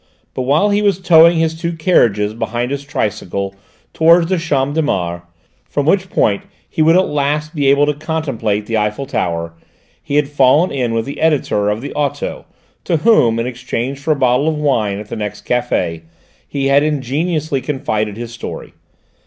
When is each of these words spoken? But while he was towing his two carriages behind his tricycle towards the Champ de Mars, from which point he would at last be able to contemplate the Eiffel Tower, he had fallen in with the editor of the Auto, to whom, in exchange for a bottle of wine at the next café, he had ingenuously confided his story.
But 0.33 0.41
while 0.49 0.71
he 0.71 0.81
was 0.81 0.97
towing 0.99 1.37
his 1.37 1.53
two 1.53 1.73
carriages 1.73 2.33
behind 2.33 2.71
his 2.71 2.83
tricycle 2.83 3.53
towards 3.93 4.29
the 4.29 4.39
Champ 4.39 4.73
de 4.73 4.81
Mars, 4.81 5.21
from 5.69 5.85
which 5.85 6.09
point 6.09 6.41
he 6.67 6.81
would 6.81 6.95
at 6.95 7.07
last 7.07 7.53
be 7.53 7.67
able 7.67 7.85
to 7.85 7.93
contemplate 7.93 8.65
the 8.65 8.77
Eiffel 8.79 9.05
Tower, 9.05 9.53
he 10.01 10.15
had 10.15 10.27
fallen 10.27 10.71
in 10.71 10.95
with 10.95 11.05
the 11.05 11.21
editor 11.21 11.69
of 11.69 11.81
the 11.81 11.93
Auto, 11.93 12.45
to 12.85 12.97
whom, 12.97 13.37
in 13.37 13.45
exchange 13.45 13.99
for 13.99 14.13
a 14.13 14.15
bottle 14.15 14.47
of 14.47 14.55
wine 14.57 14.97
at 14.97 15.09
the 15.09 15.15
next 15.15 15.45
café, 15.45 16.01
he 16.47 16.65
had 16.65 16.81
ingenuously 16.81 17.61
confided 17.61 18.17
his 18.17 18.31
story. 18.31 18.73